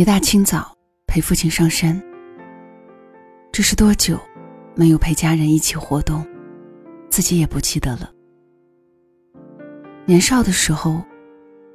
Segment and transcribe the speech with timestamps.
[0.00, 0.74] 一大清早
[1.06, 2.02] 陪父亲上山。
[3.52, 4.18] 这是多久
[4.74, 6.26] 没有陪家人一起活动，
[7.10, 8.10] 自己也不记得了。
[10.06, 11.02] 年少的时候，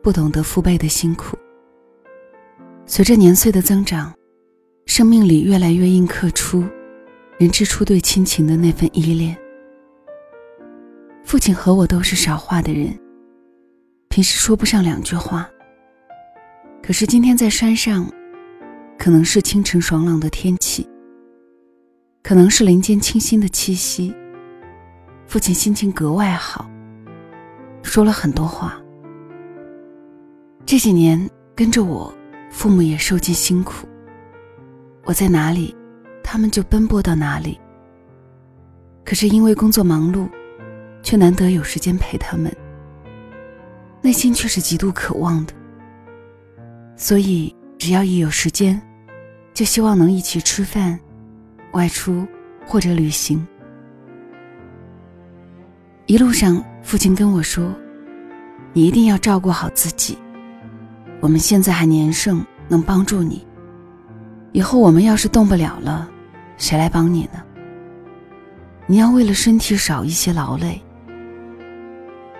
[0.01, 1.37] 不懂得父辈的辛苦。
[2.87, 4.11] 随着年岁的增长，
[4.87, 6.67] 生命里越来越印刻出
[7.37, 9.37] 人之初对亲情的那份依恋。
[11.23, 12.99] 父亲和我都是少话的人，
[14.09, 15.47] 平时说不上两句话。
[16.81, 18.07] 可是今天在山上，
[18.97, 20.87] 可能是清晨爽朗的天气，
[22.23, 24.15] 可能是林间清新的气息，
[25.27, 26.69] 父亲心情格外好，
[27.83, 28.81] 说了很多话。
[30.65, 32.11] 这几年跟着我，
[32.49, 33.87] 父母也受尽辛苦。
[35.03, 35.75] 我在哪里，
[36.23, 37.59] 他们就奔波到哪里。
[39.03, 40.27] 可是因为工作忙碌，
[41.03, 42.51] 却难得有时间陪他们，
[44.01, 45.53] 内心却是极度渴望的。
[46.95, 47.55] 所以，
[47.85, 48.81] 只要一有时间，
[49.53, 50.99] 就希望能一起吃饭、
[51.73, 52.25] 外出
[52.65, 53.45] 或者旅行。
[56.07, 57.71] 一路上，父亲跟我说
[58.73, 60.17] ：“你一定要照顾好自己。
[61.19, 63.45] 我们现在还年盛，能帮助你。
[64.51, 66.09] 以后我们要是动不了了，
[66.57, 67.43] 谁来帮你呢？
[68.87, 70.81] 你要为了身体少一些劳累。”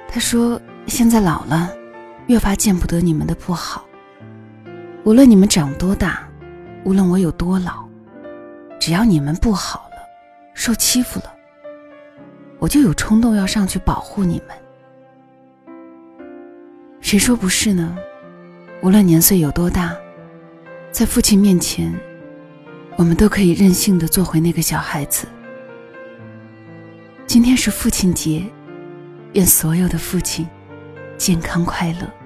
[0.10, 1.72] 他说：“现在老了，
[2.26, 3.86] 越发见不得你们的不好。”
[5.06, 6.28] 无论你们长多大，
[6.84, 7.88] 无论我有多老，
[8.80, 9.98] 只要你们不好了，
[10.56, 11.32] 受欺负了，
[12.58, 14.58] 我就有冲动要上去保护你们。
[17.02, 17.96] 谁说不是呢？
[18.82, 19.96] 无论年岁有多大，
[20.90, 21.94] 在父亲面前，
[22.96, 25.28] 我们都可以任性的做回那个小孩子。
[27.28, 28.44] 今天是父亲节，
[29.34, 30.48] 愿所有的父亲
[31.16, 32.25] 健康快乐。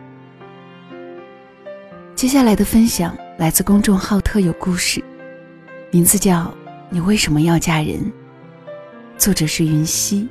[2.19, 5.01] 接下来的分享来自公众号“特有故事”，
[5.89, 6.41] 名字叫
[6.89, 7.97] 《你为什么要嫁人》，
[9.17, 10.27] 作者是云溪。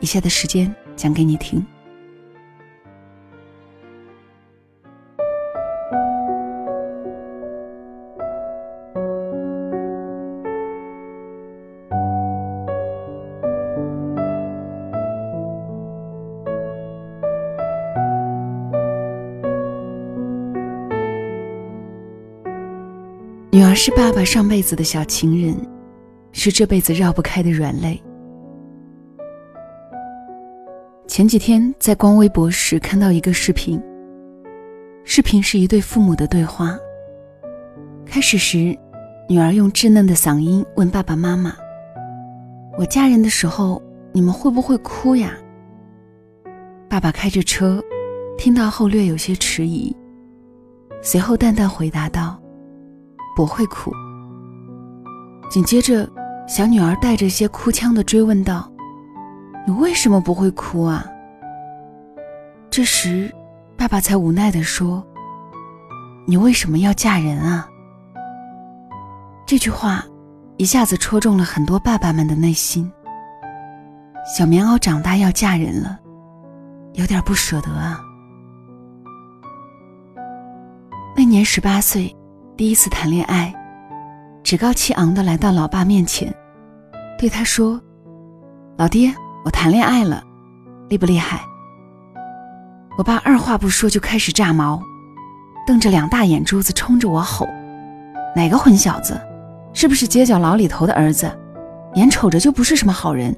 [0.00, 1.62] 以下的时间讲给你听。
[23.54, 25.54] 女儿是爸爸上辈子的小情人，
[26.32, 28.02] 是这辈子绕不开的软肋。
[31.06, 33.78] 前几天在逛微博时看到一个视频，
[35.04, 36.78] 视频是一对父母的对话。
[38.06, 38.74] 开始时，
[39.28, 41.54] 女儿用稚嫩的嗓音问爸爸妈妈
[42.78, 43.82] ：“我嫁人的时候，
[44.12, 45.36] 你们会不会哭呀？”
[46.88, 47.84] 爸爸开着车，
[48.38, 49.94] 听到后略有些迟疑，
[51.02, 52.41] 随后淡淡回答道。
[53.34, 53.92] 不会哭。
[55.50, 56.08] 紧接着，
[56.48, 58.70] 小女儿带着些哭腔的追问道
[59.66, 61.04] ：“你为什么不会哭啊？”
[62.70, 63.30] 这时，
[63.76, 65.06] 爸爸才无奈地说
[66.26, 67.68] ：“你为什么要嫁人啊？”
[69.44, 70.02] 这句话
[70.56, 72.90] 一下子戳中了很多爸爸们的内心。
[74.24, 75.98] 小棉袄长大要嫁人了，
[76.94, 78.00] 有点不舍得啊。
[81.14, 82.14] 那年十八岁。
[82.62, 83.52] 第一次谈恋爱，
[84.44, 86.32] 趾高气昂的来到老爸面前，
[87.18, 87.82] 对他说
[88.78, 89.12] ：“老爹，
[89.44, 90.22] 我谈恋爱了，
[90.88, 91.40] 厉不厉害？”
[92.96, 94.80] 我爸二话不说就开始炸毛，
[95.66, 97.48] 瞪着两大眼珠子冲着我吼
[98.36, 99.20] ：“哪个混小子？
[99.72, 101.36] 是不是街角老李头的儿子？
[101.94, 103.36] 眼瞅着就不是什么好人。”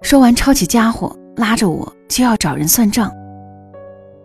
[0.00, 3.12] 说完，抄起家伙拉着我就要找人算账，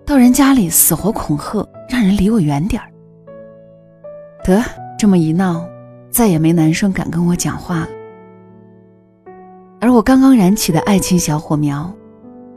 [0.06, 2.88] 到人家里死活恐吓，让人离我远点儿。
[4.44, 4.62] 得
[4.98, 5.66] 这么一闹，
[6.12, 7.90] 再也没男生敢跟我讲话了。
[9.80, 11.94] 而我刚刚燃起的爱情小火苗，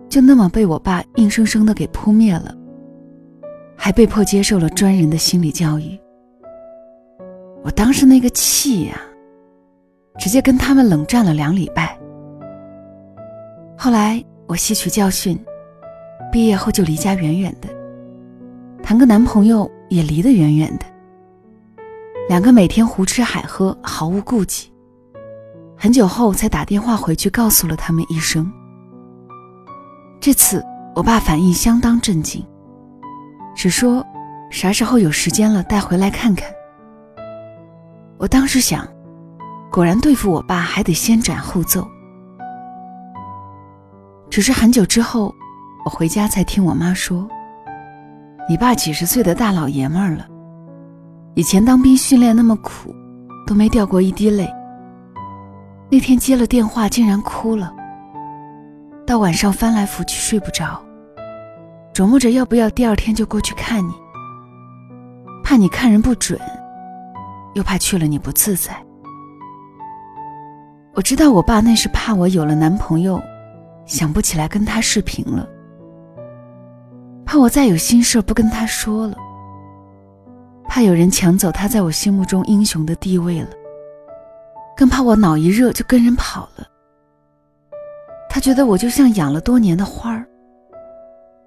[0.08, 2.55] 就那么被我爸硬生生的给扑灭了，
[3.76, 5.99] 还被迫接受了专人的心理教育。
[7.64, 9.00] 我当时那个气呀，
[10.19, 11.99] 直接跟他们冷战了两礼拜。
[13.76, 15.38] 后来我吸取教训，
[16.31, 17.69] 毕业后就离家远远的，
[18.82, 20.87] 谈个男朋友也离得远远的。
[22.28, 24.73] 两个每天胡吃海喝，毫无顾忌。
[25.78, 28.50] 很久后才打电话回去，告诉了他们一声。
[30.19, 30.64] 这次
[30.96, 32.44] 我爸反应相当震惊，
[33.55, 34.05] 只说
[34.50, 36.49] 啥时候有时间了带回来看看。
[38.19, 38.84] 我当时想，
[39.70, 41.87] 果然对付我爸还得先斩后奏。
[44.29, 45.32] 只是很久之后，
[45.84, 47.29] 我回家才听我妈说
[48.50, 50.26] ：“你爸几十岁的大老爷们儿了。”
[51.36, 52.96] 以前当兵训练那么苦，
[53.46, 54.50] 都没掉过一滴泪。
[55.90, 57.70] 那天接了电话，竟然哭了。
[59.06, 60.82] 到晚上翻来覆去睡不着，
[61.92, 63.92] 琢磨着要不要第二天就过去看你，
[65.44, 66.40] 怕你看人不准，
[67.54, 68.74] 又怕去了你不自在。
[70.94, 73.22] 我知道我爸那是怕我有了男朋友，
[73.84, 75.46] 想不起来跟他视频了，
[77.26, 79.18] 怕我再有心事不跟他说了，
[80.68, 83.48] 怕有人抢走他在我心目中英雄的地位了，
[84.76, 86.66] 更怕我脑一热就跟人跑了。
[88.28, 90.26] 他觉得我就像养了多年的花儿，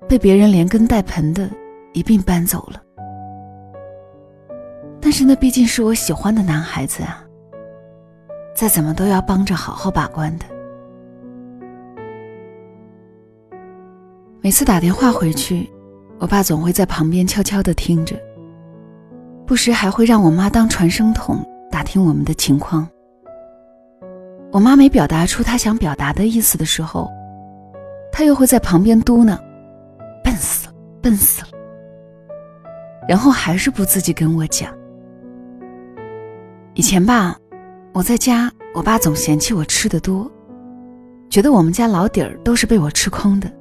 [0.08, 1.48] 被别人连根带盆的
[1.94, 2.82] 一并搬走了。
[5.00, 7.24] 但是那毕竟是我喜欢的男孩子啊，
[8.56, 10.46] 再怎么都要帮着好好把关的。
[14.42, 15.70] 每次打电话回去，
[16.18, 18.16] 我爸总会在旁边悄悄的听着，
[19.50, 22.88] 不时还会让我妈当传声筒打听我们的情况。
[24.52, 27.10] 我妈没表达出她想表达的意思的时候，
[28.12, 29.36] 她又会在旁边嘟囔
[30.24, 31.48] ：“笨死了，笨死了。”
[33.10, 34.72] 然后还是不自己跟我讲。
[36.76, 37.36] 以前吧，
[37.92, 40.32] 我在家，我爸总嫌弃我吃的多，
[41.28, 43.52] 觉得我们家老底儿都是被我吃空的。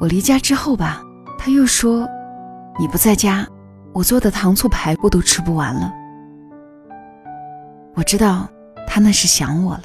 [0.00, 1.00] 我离家之后吧，
[1.38, 2.04] 他又说
[2.76, 3.46] ：“你不在家，
[3.96, 5.92] 我做的糖醋排骨都吃不完了。”
[7.96, 8.48] 我知道。
[8.88, 9.82] 他那是想我了。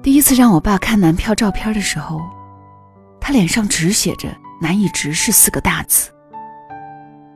[0.00, 2.18] 第一次让我爸看男票照片的时候，
[3.20, 4.28] 他脸上只写着
[4.62, 6.10] “难以直视”四个大字。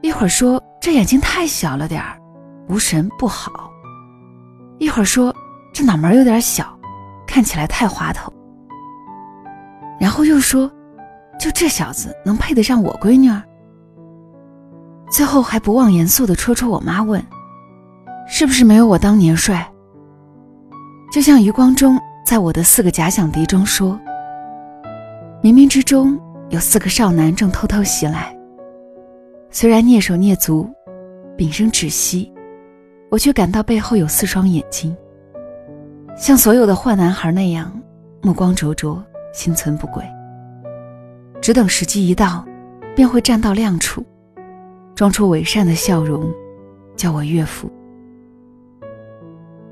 [0.01, 2.19] 一会儿说这眼睛太小了点儿，
[2.69, 3.51] 无神不好；
[4.79, 5.35] 一会儿说
[5.71, 6.79] 这脑门有点小，
[7.27, 8.33] 看起来太滑头。
[10.01, 10.71] 然后又说，
[11.39, 13.43] 就这小子能配得上我闺女儿？
[15.15, 17.25] 最后还不忘严肃地戳戳我妈，问。
[18.27, 19.65] 是不是没有我当年帅？
[21.13, 21.97] 就像余光中
[22.27, 23.97] 在我的四个假想敌中说
[25.41, 26.19] ：“冥冥之中
[26.49, 28.37] 有四个少男正偷偷袭来，
[29.51, 30.69] 虽然蹑手蹑足，
[31.37, 32.33] 屏声止息，
[33.09, 34.97] 我却感到背后有四双眼睛，
[36.17, 37.71] 像所有的坏男孩那样，
[38.21, 39.01] 目光灼灼，
[39.33, 40.03] 心存不轨，
[41.41, 42.45] 只等时机一到，
[42.97, 44.05] 便会站到亮处，
[44.95, 46.33] 装出伪善的笑容，
[46.97, 47.71] 叫我岳父。”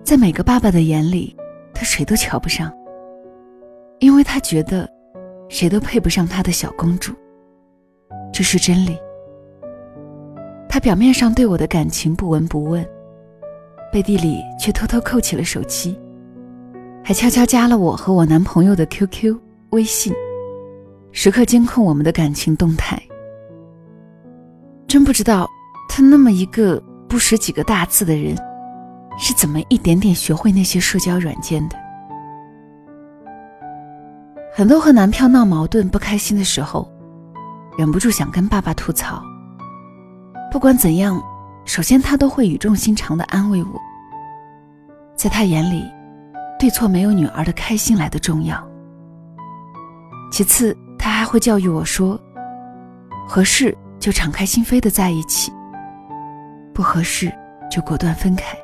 [0.03, 1.35] 在每个爸爸的眼里，
[1.73, 2.73] 他谁都瞧不上，
[4.01, 4.89] 因为他觉得
[5.49, 7.13] 谁都配不上他的小公主。
[8.33, 8.97] 这是真理。
[10.69, 12.85] 他表面上对我的感情不闻不问，
[13.93, 15.97] 背地里却偷偷扣起了手机，
[17.05, 19.39] 还悄悄加了我和我男朋友的 QQ、
[19.71, 20.13] 微信，
[21.13, 23.01] 时刻监控我们的感情动态。
[24.93, 25.49] 真不知道
[25.89, 26.79] 他那么一个
[27.09, 28.37] 不识几个大字的人。
[29.17, 31.77] 是怎么一点点学会那些社交软件的？
[34.55, 36.87] 很多和男票闹矛盾、不开心的时候，
[37.79, 39.23] 忍不住想跟爸爸吐槽。
[40.51, 41.19] 不管怎样，
[41.65, 43.81] 首先他都会语重心长的安慰我。
[45.17, 45.91] 在他眼里，
[46.59, 48.63] 对错没有女儿的开心来的重要。
[50.31, 52.21] 其次，他还会教育我说：
[53.27, 55.53] 合适就敞开心扉的在一起，
[56.75, 57.33] 不合适
[57.71, 58.59] 就果断分开。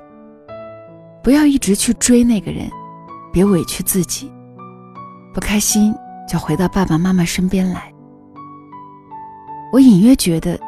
[1.22, 2.68] 不要一直去追那个人，
[3.32, 4.28] 别委屈自己。
[5.32, 5.94] 不开心
[6.28, 7.92] 就回到爸爸妈妈身边来。
[9.72, 10.58] 我隐约觉得，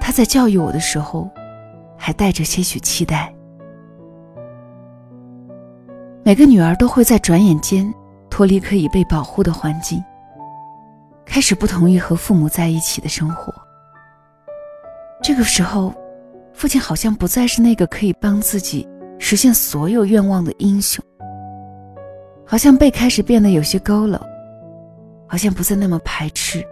[0.00, 1.30] 他在教育我的时候，
[1.96, 3.32] 还带着些许期待。
[6.24, 7.94] 每个女儿都会在转眼间
[8.28, 10.02] 脱离可以被保护的环境，
[11.24, 13.54] 开始不同意和父母在一起的生活。
[15.26, 15.92] 这个时候，
[16.52, 18.86] 父亲好像不再是那个可以帮自己。
[19.18, 21.04] 实现所有愿望的英雄，
[22.46, 24.20] 好像被开始变得有些佝偻，
[25.26, 26.64] 好像不再那么排斥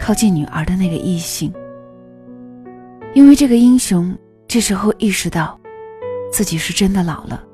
[0.00, 1.52] 靠近女儿的那个异性。
[3.12, 5.60] 因为这个英雄这时候意识到，
[6.32, 7.44] 自己是真的老了，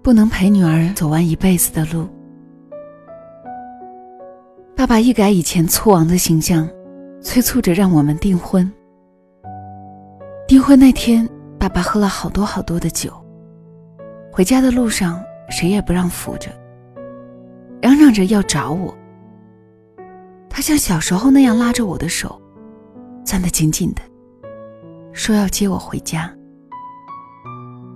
[0.00, 2.08] 不能陪女儿走完一辈子的路。
[4.76, 6.68] 爸爸一改以前粗昂的形象，
[7.20, 8.70] 催促着让我们订婚。
[10.50, 11.28] 订婚那天，
[11.60, 13.12] 爸爸喝了好多好多的酒。
[14.32, 16.50] 回家的路上，谁也不让扶着，
[17.80, 18.92] 嚷嚷着要找我。
[20.48, 22.42] 他像小时候那样拉着我的手，
[23.24, 24.02] 攥得紧紧的，
[25.12, 26.28] 说要接我回家。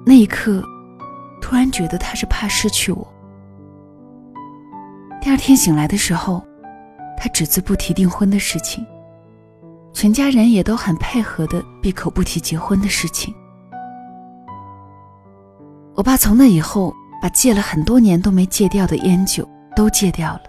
[0.06, 0.62] 那一刻，
[1.42, 3.04] 突然觉得他是怕失去我。
[5.20, 6.40] 第二天醒来的时候，
[7.18, 8.87] 他只字不提订婚的事情，
[9.94, 13.32] 全家人也都很配合的闭口不提结婚的事情。
[15.94, 20.42] 我爸从那以后把戒了很多年都没戒掉的烟酒都戒掉了。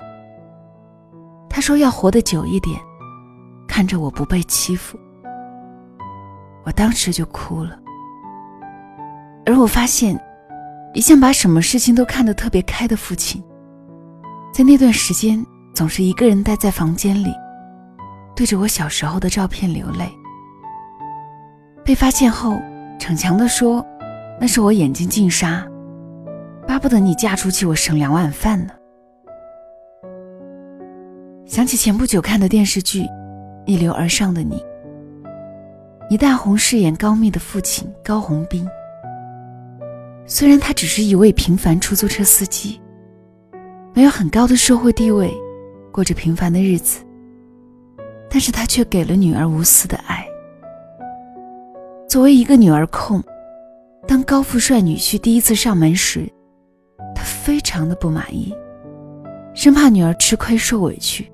[1.48, 2.78] 他说要活得久一点，
[3.68, 5.00] 看着我不被欺负。
[6.66, 7.80] 我当时就哭了。
[9.46, 10.20] 而我发现，
[10.96, 13.42] 一向把什么事情都看得特别开的父亲，
[14.52, 17.32] 在那段时间总是一个人待在房间里，
[18.36, 20.12] 对着我小时候的照片流泪。
[21.84, 22.60] 被发现后，
[23.00, 23.86] 逞强地说。
[24.38, 25.66] 那是我眼睛进沙，
[26.68, 28.74] 巴不得你嫁出去，我省两碗饭呢。
[31.46, 33.04] 想起前不久看的电视剧
[33.66, 34.58] 《逆流而上的你》，
[36.10, 38.68] 倪大红饰演高密的父亲高洪斌。
[40.26, 42.82] 虽然他只是一位平凡出租车司机，
[43.94, 45.34] 没有很高的社会地位，
[45.94, 47.05] 过着平凡的日子，
[48.36, 50.28] 但是他却给了女儿无私的爱。
[52.06, 53.24] 作为一个女儿控。
[54.06, 56.30] 当高富帅女婿第一次上门时，
[57.16, 58.54] 他非常的不满意，
[59.54, 61.32] 生怕女儿吃亏受委屈。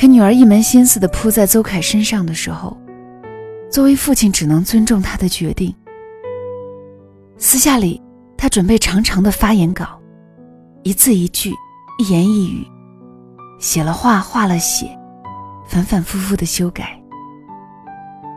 [0.00, 2.74] 可女儿一门心思的扑在邹凯身上的时候，
[3.70, 5.74] 作为父亲只能尊重他的决定。
[7.36, 8.00] 私下里，
[8.34, 10.00] 他准备长长的发言稿，
[10.84, 11.52] 一字一句，
[11.98, 12.66] 一言一语，
[13.58, 14.86] 写了画，画了写，
[15.70, 17.00] 反反复复的修改。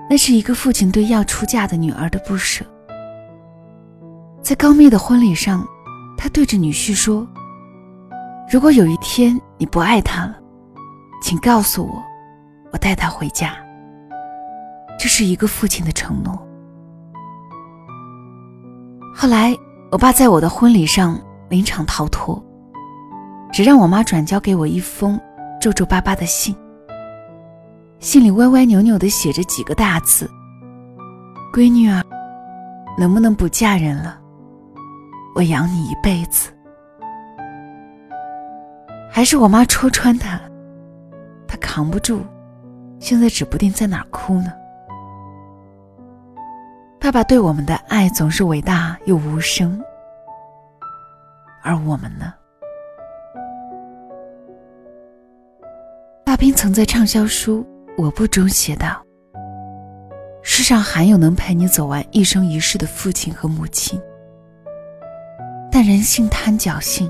[0.07, 2.63] 那是一个父亲对要出嫁的女儿的不舍。
[4.43, 5.65] 在高密的婚礼上，
[6.15, 7.27] 他对着女婿说
[8.51, 10.35] ：“如果有一天你不爱他了，
[11.23, 12.03] 请告诉我，
[12.71, 13.55] 我带他回家。”
[14.99, 16.37] 这是一个父亲的承诺。
[19.15, 19.57] 后来，
[19.89, 22.39] 我爸在我的婚礼上临场逃脱，
[23.51, 25.19] 只让我妈转交给我一封
[25.59, 26.55] 皱皱巴巴的信，
[28.03, 30.29] 信里歪歪扭扭的写着几个大字
[31.55, 32.03] ：“闺女啊，
[32.97, 34.19] 能不能不嫁人了？”
[35.33, 36.51] 我养你一辈子，
[39.09, 40.37] 还是我妈戳穿他，
[41.47, 42.19] 他扛不住，
[42.99, 44.51] 现在指不定在哪儿哭呢。
[46.99, 49.81] 爸爸对我们的爱总是伟大又无声，
[51.61, 52.33] 而我们呢？
[56.25, 57.61] 大兵曾在畅销书
[57.95, 59.03] 《我不》中写道
[60.41, 64.01] ：“世上还有能陪你走完一生一世的父亲和母亲。”
[65.71, 67.09] 但人性贪侥幸，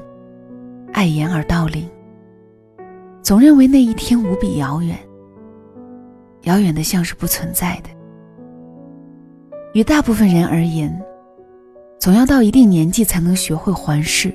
[0.91, 1.89] 爱言而道灵，
[3.21, 4.97] 总认为那一天无比遥远，
[6.43, 7.89] 遥远的像是不存在的。
[9.73, 11.01] 与大部分人而言，
[11.99, 14.33] 总要到一定年纪才能学会环视，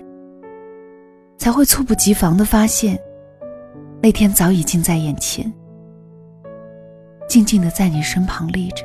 [1.36, 2.98] 才会猝不及防的发现，
[4.02, 5.50] 那天早已近在眼前，
[7.28, 8.84] 静静的在你身旁立着。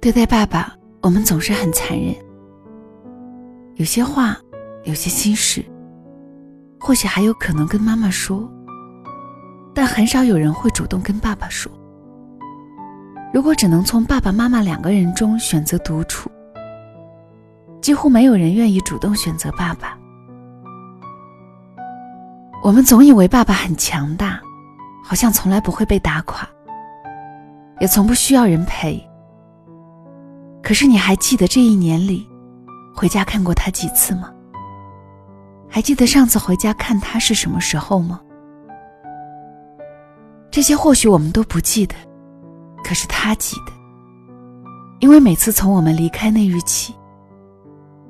[0.00, 0.74] 对待爸爸。
[1.04, 2.14] 我们总是很残忍，
[3.74, 4.36] 有些话，
[4.84, 5.64] 有些心事，
[6.78, 8.48] 或许还有可能跟妈妈说，
[9.74, 11.72] 但很少有人会主动跟爸爸说。
[13.34, 16.30] 如果只能从爸爸妈妈两个人中选择独处，
[17.80, 19.98] 几乎没有人愿意主动选择爸爸。
[22.62, 24.40] 我们总以为爸爸很强大，
[25.12, 26.48] 好像从来不会被打垮，
[27.80, 28.98] 也从不需要人陪。
[30.62, 32.26] 可是你还记得这一年里，
[32.96, 34.32] 回家看过他几次吗？
[35.68, 38.22] 还记得上次回家看他是什么时候吗？
[40.50, 41.94] 这些或许我们都不记得，
[42.82, 43.72] 可是他记得，
[45.00, 46.94] 因为每次从我们离开那日起，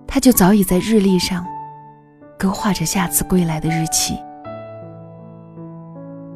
[0.06, 1.44] 他就早已在日历上
[2.38, 4.16] 勾画着下次归来的日期。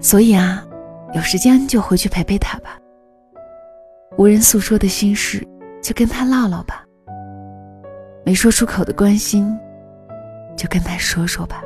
[0.06, 0.64] 所以啊，
[1.14, 2.78] 有时间就回去陪陪他吧。
[4.16, 5.44] 无人诉说的心事。
[5.82, 6.84] 就跟他唠唠吧，
[8.24, 9.56] 没说出口的关心，
[10.56, 11.62] 就跟他说说吧。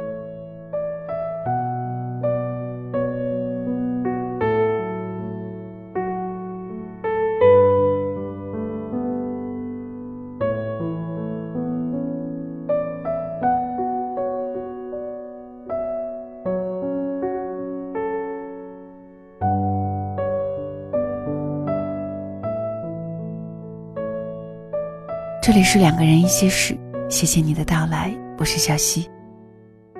[25.42, 26.78] 这里是两个人一些事，
[27.09, 29.11] 谢谢你的到来，我是小溪，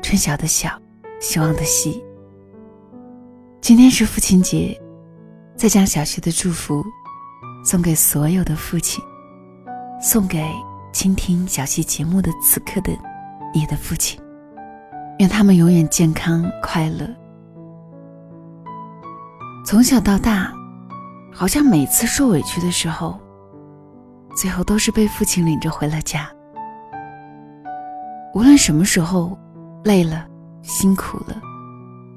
[0.03, 0.71] 春晓的晓，
[1.19, 2.05] 希望的希。
[3.59, 4.79] 今天是父亲节，
[5.57, 6.85] 再将小溪的祝福
[7.65, 9.03] 送给所有的父亲，
[9.99, 10.45] 送给
[10.93, 12.93] 倾听小溪节目的此刻的
[13.55, 14.21] 你的父亲，
[15.21, 17.09] 愿他们永远健康快乐，
[19.65, 20.53] 从小到大，
[21.33, 23.19] 好像每次受委屈的时候，
[24.41, 26.27] 最后都是被父亲领着回了家。
[28.33, 29.39] 无论什么时候，
[29.85, 30.27] 累了、
[30.63, 31.39] 辛苦了、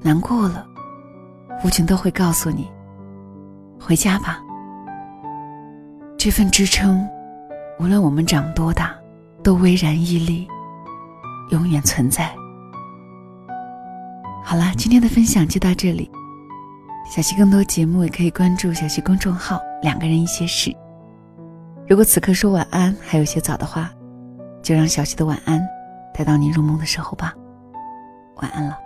[0.01, 0.65] 难过了，
[1.61, 2.71] 父亲都会告诉你
[3.77, 4.39] ：“回家吧。”
[6.17, 7.05] 这份支撑，
[7.77, 8.95] 无论我们长多大，
[9.43, 10.47] 都巍然屹立，
[11.49, 12.33] 永远存在。
[14.45, 16.09] 好了，今天的分享就到这里。
[17.13, 20.73] 小溪更多节目也可以关注小溪公众号“两个人一些事”。
[21.85, 23.91] 如果此刻说晚安还有些早的话，
[24.63, 25.61] 就让小溪的晚安
[26.13, 27.35] 带到你入梦的时候吧。
[28.37, 28.77] 晚安了。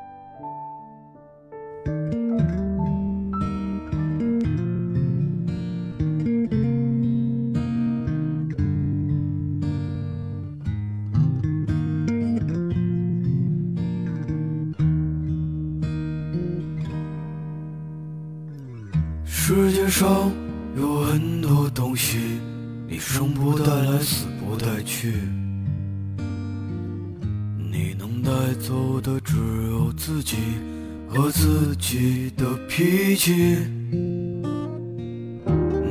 [19.26, 20.30] 世界上
[33.18, 33.58] 起，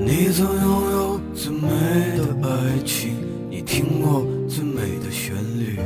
[0.06, 1.68] 你曾拥有最美
[2.16, 3.10] 的爱情，
[3.50, 5.76] 你听过最美的旋律，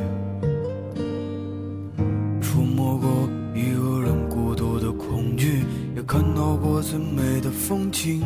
[2.42, 5.64] 触摸过一个人孤独的恐惧，
[5.96, 8.22] 也看到过最美的风景。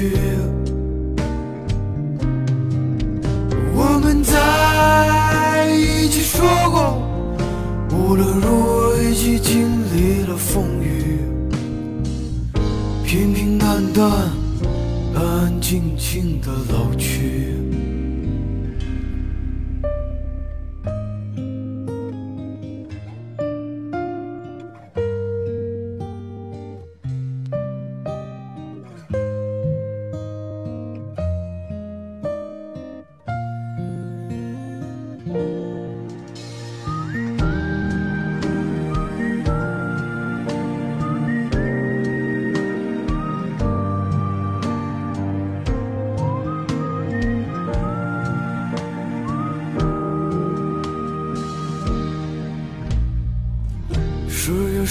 [0.00, 0.16] 去。
[3.74, 7.02] 我们在一起说过，
[7.94, 11.18] 无论如何一起经历了风雨。
[13.04, 14.10] 平平淡淡，
[15.14, 17.69] 安安静静的老去。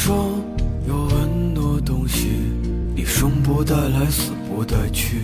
[0.01, 0.15] 说
[0.87, 2.29] 有很多东西，
[2.95, 5.23] 你生不带来，死不带去。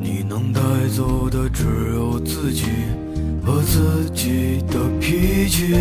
[0.00, 0.60] 你能带
[0.96, 1.64] 走的只
[1.96, 2.66] 有自己
[3.44, 5.74] 和自己的脾气。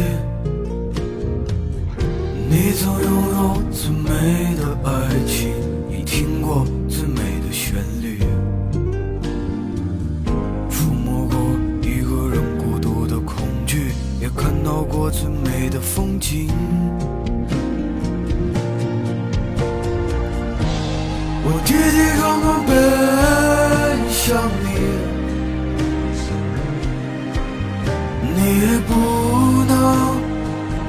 [2.50, 5.54] 你曾拥有最美的爱情，
[5.88, 6.66] 你听过
[15.12, 16.48] 最美的风景，
[21.44, 22.72] 我跌跌撞撞奔
[24.10, 24.66] 向你，
[28.36, 28.90] 你也不
[29.68, 29.72] 能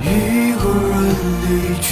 [0.03, 0.07] 一
[0.55, 0.95] 个人
[1.43, 1.91] 离去。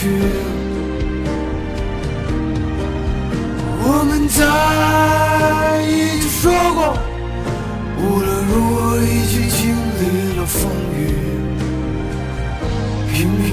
[3.82, 4.38] 我们在
[5.82, 5.90] 一
[6.20, 6.42] 起说
[6.74, 6.78] 过，
[7.98, 9.60] 无论如何一起经
[9.98, 10.00] 历
[10.38, 10.58] 了风
[10.96, 10.99] 雨。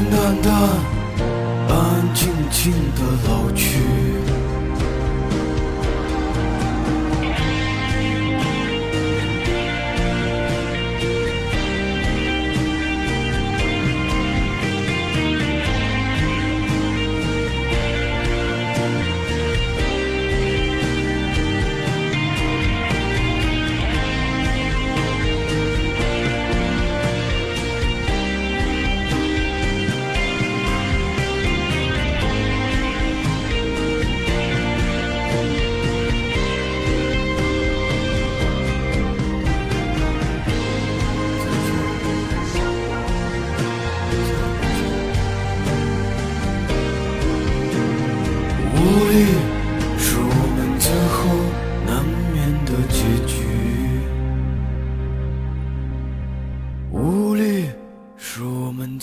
[0.09, 0.53] 淡淡，
[1.69, 4.06] 安安静静的老去。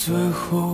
[0.05, 0.74] 最后